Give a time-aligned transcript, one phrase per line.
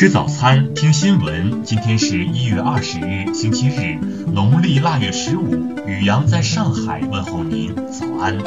[0.00, 1.62] 吃早餐，听新闻。
[1.62, 3.96] 今天是一月二十日，星期日，
[4.32, 5.76] 农历腊月十五。
[5.86, 8.38] 雨阳在上海问候您，早安。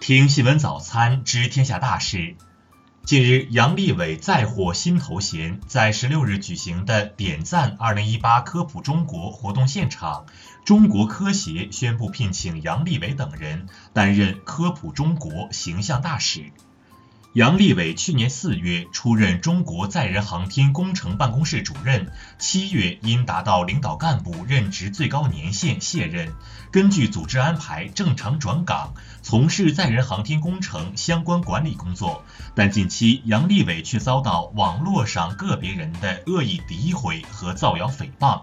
[0.00, 2.34] 听新闻早餐，知天下大事。
[3.04, 10.24] 近日，杨利伟再获新头衔，在十六日举行的“点赞二零一八科普中国”活动现场，
[10.64, 16.50] 中国科协宣布聘请杨利伟等人担任科普中国形象大使。
[17.34, 26.34] 杨利伟去年四月出任中国载人航天工程办公室主任，七月因达到领导干部任职最高年限卸任，
[26.70, 28.92] 根据组织安排正常转岗，
[29.22, 32.22] 从事载人航天工程相关管理工作。
[32.54, 38.42] 但近期杨利伟却遭到网络上个别人的恶意诋毁和造谣诽谤。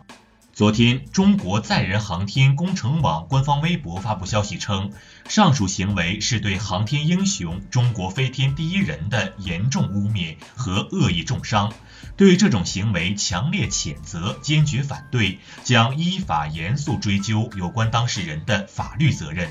[0.59, 4.91] 昨天，中国载人航天工程网官方微博发布消息称，
[5.29, 11.71] 上述行为是对航天英雄、中国飞天第一人的严重污蔑和恶意重伤，
[12.17, 19.49] 对这种行为强烈谴责，坚决反对，将依法严肃追究有关当事人的法律责任。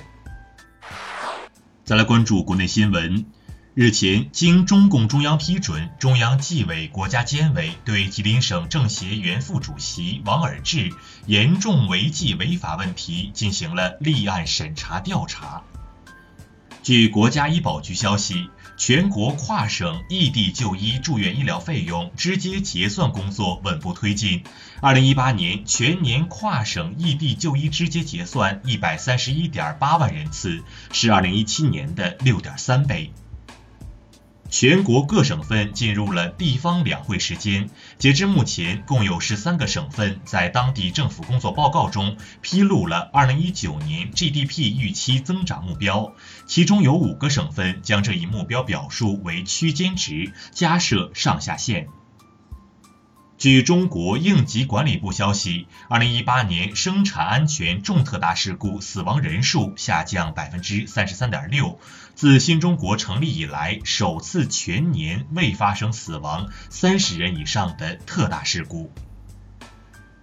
[1.86, 3.24] 再来关注国内新闻。
[3.80, 10.90] 日前，经中共中央批准，中央纪委国家监委对吉林省政协原副主席王尔志
[11.26, 15.62] 严重违纪违法问题进行了立案审查调查。
[16.82, 24.42] 据国家医保局消息，全国跨省异地就医住院医疗费用直接结算工作稳步推进。
[24.80, 33.12] 二零一八年全年跨省异地就医直接结算一百三十一点八万人次，是二零一七年的六点三倍。
[34.50, 37.68] 全国各省份进入了地方两会时间，
[37.98, 46.14] 截至目前，共有十三个省份在当地政府工作报告中披露了二零一九年 GDP 预期增长目标，
[46.46, 51.88] 其中有五个省份将这一目标表述为区间值，加设上下限。
[53.38, 61.78] 据中国应急管理部消息，二零一八年生产安全重特大事故死亡人数下降百分之三十三点六，
[62.16, 68.92] 自新中国成立以来首次全年未发生死亡三十人以上的特大事故。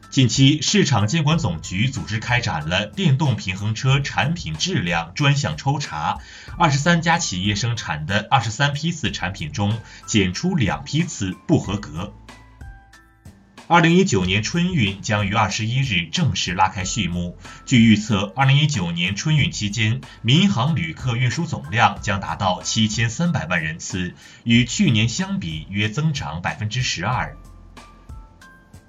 [0.09, 6.18] 近期，市场监管总局组织开展了电动平衡车产品质量专项抽查，
[6.58, 12.14] 二十三家企业生产的二十三批次产品中，检出两批次不合格。
[13.68, 17.36] 二零一九年春运将于二十一日正式拉开序幕。
[17.66, 27.36] 据预测，二零一九年春运期间，民航旅客运输总量将达到七千三百万人次，与去年相比约增长百分之十二。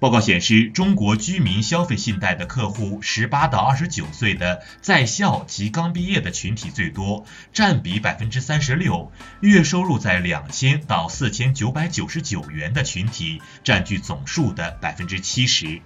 [0.07, 15.83] 报告显示，中国居民消费信贷的客户，十八到二十九岁的在校及刚毕业的群体最多，占比百分之三十六；月收入在两千到四千九百九十九元的群体，占据总数的百分之七十。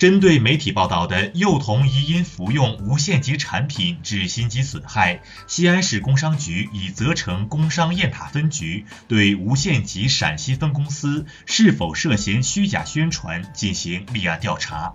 [0.00, 14.94] 针对媒体报道的幼童疑因服用无限极产品致心肌损害，西安市工商局已责成工商雁塔分局对无限极陕西分公司是否涉嫌虚假宣传进行立案调查。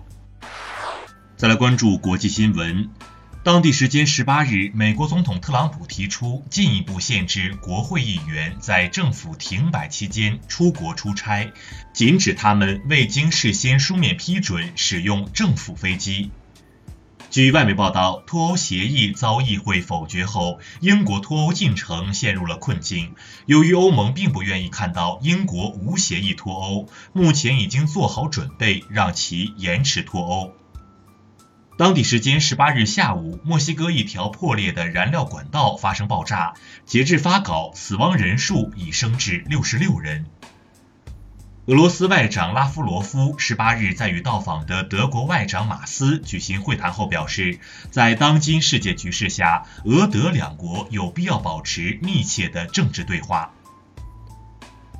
[1.36, 2.90] 再来关注国际新闻。
[3.46, 11.52] 当地时间十八日，美国总统特朗普提出进一步限制国会议员在政府停摆期间出国出差，
[11.92, 16.32] 禁止他们未经事先书面批准使用政府飞机。
[17.30, 23.14] 据外媒报道，脱欧协议遭议会否决后，英国脱欧进程陷入了困境。
[23.46, 30.52] 由于欧盟并不愿意看到英国无协议脱欧，目前已经做好准备让其延迟脱欧。
[31.76, 36.54] 当地时间十八日下午，墨西哥一条破裂的燃料管道发生爆炸。
[36.86, 40.24] 截至发稿，死亡人数已升至六十六人。
[41.66, 47.58] 俄罗斯外长拉夫罗夫十八日在与到访的德国外长马斯举行会谈后表示，
[47.90, 53.52] 在当今世界局势下，俄德两国有必要保持密切的政治对话。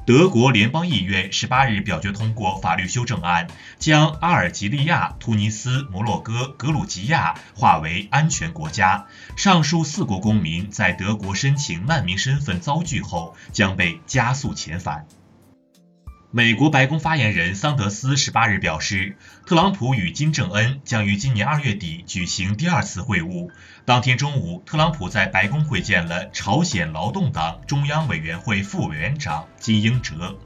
[0.06, 3.48] 德国联邦议院十八日表决通过法律修正案，
[3.80, 9.06] 将阿尔及利亚、突尼斯、摩洛哥、格鲁吉亚划为安全国家。
[9.36, 15.06] 上述四国公民在德国申请难民身份遭拒后，将被加速遣返。
[16.32, 23.50] 美国白宫发言人桑德斯十八日表示，特朗普与金正恩将于今年二月底举行第二次会晤。
[23.84, 30.36] 当天中午，特朗普在白宫会见了朝鲜劳动党中央委员会副委员长金英哲。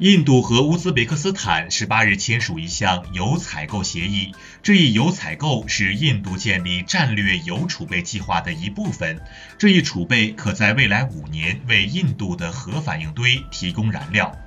[0.00, 9.20] 印度和乌兹别克斯坦十八日签署一项油采购协议，这一油采购是印度建立战略油储备计划的一部分。
[9.58, 14.39] 这一储备可在未来五年为印度的核反应堆提供燃料。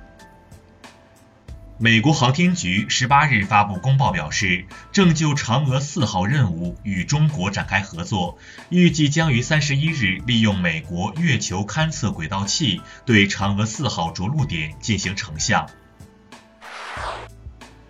[1.76, 8.38] 美国航天局十八日发布公报表示，正就嫦娥四号任务与中国展开合作，
[8.68, 15.68] 预计将于三十一日利用美国月球勘测轨道器对嫦娥四号着陆点进行成像。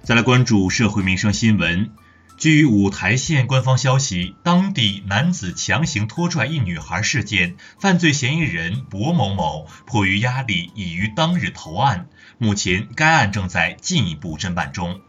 [0.03, 1.91] 再来关注社会民生新闻。
[2.37, 15.01] 据五台县官方消息，当地男子强行拖拽一女孩事件，犯罪嫌疑人薄某某迫于压力已于当日投案，目前该案正在进一步侦办中。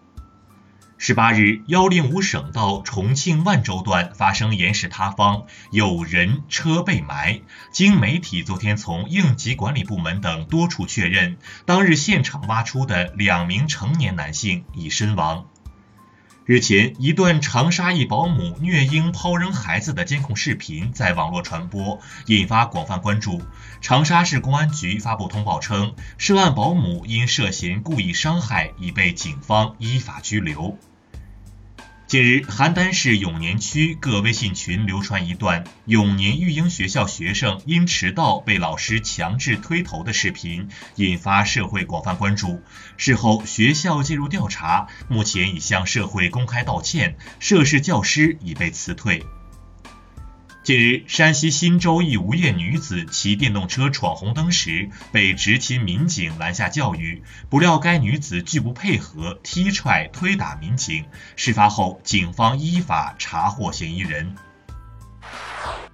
[0.98, 7.42] 十八日，幺零五省道重庆万州段发生岩石塌方，有人车被埋。
[7.72, 15.48] 经媒体昨天从应急管理部门等多处确认，当日现场挖出的两名成年男性已身亡。
[16.48, 23.42] 日前，一段长沙一保姆虐婴抛扔孩子的监控视频在网络传播，引发广泛关注。
[23.82, 30.78] 长沙市公安局发布通报称，涉案保姆因涉嫌故意伤害，已被警方依法拘留。
[32.07, 42.62] 近日，邯郸市永年区各微信群流传一段永年育婴学校学生因迟到被老师强制推头的视频，引发社会广泛关注。
[42.98, 49.25] 事后，学校介入调查，目前已向社会公开道歉，涉事教师已被辞退。
[50.66, 57.22] 近日，山西忻州一无业女子骑电动车闯红灯时，被执勤民警拦下教育，
[57.52, 61.06] 不料该女子拒不配合，踢踹推打民警。
[61.36, 64.34] 事发后，警方依法查获嫌疑人。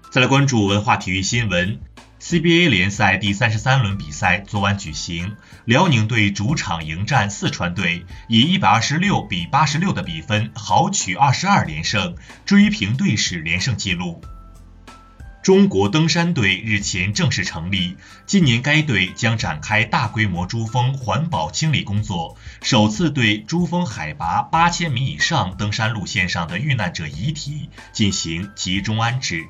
[0.09, 1.81] 再来关注文化体育新闻
[2.21, 5.35] ，CBA 联赛第三十三轮比赛昨晚举行，
[5.65, 12.15] 辽宁队主场迎战四川队，以一百二十六比八十六的比分豪取二十二连胜，
[12.45, 14.23] 追平队史连胜纪录。
[15.41, 17.97] 中国登山队日前正式成立，
[18.27, 29.47] 今年该队将展开大规模珠峰环保清理工作，首次对珠峰海拔八千米以上登山路线上的遇难者遗体进行集中安置。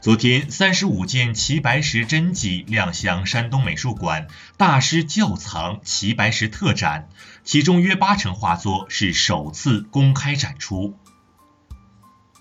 [0.00, 4.26] 昨天，三十五件齐白石真迹亮相山东美术馆
[4.56, 7.08] 大师窖藏齐白石特展，
[7.44, 10.98] 其中约八成画作是首次公开展出。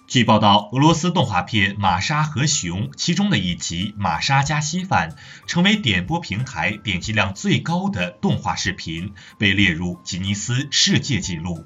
[0.10, 5.12] 据报道，俄罗斯动画片《玛莎和熊》其中的一集《玛莎加稀饭》
[5.46, 11.64] 成为点播平台点击量最高的动画视频，被列入吉尼斯世界纪录。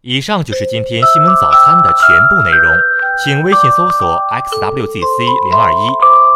[0.00, 2.72] 以上就是今天新闻早餐的全部内容，
[3.26, 5.84] 请微信搜索 xwzc 零二一，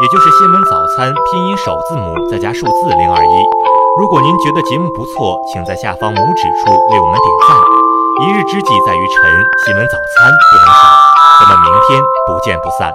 [0.05, 3.37] 也就是新闻早餐拼音首字母再加数字零二一。
[3.99, 7.56] 如果您觉得节目不错，请在下方拇指处为我们点赞。
[8.21, 11.13] 一日之计在于晨，新闻早餐不能少。
[11.41, 12.93] 咱们明天不见不散。